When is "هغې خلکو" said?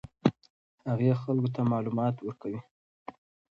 0.89-1.49